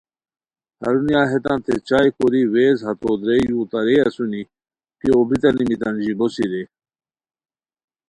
[0.83, 4.41] ہرونیہ ہیتانتے چائے کوری ویز ہتو درے یو تارے اسونی،
[4.99, 6.63] کی اوبریتانی میتان ژیبوسی رے